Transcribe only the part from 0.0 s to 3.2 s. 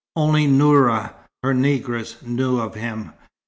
Only Noura, her negress, knew of him.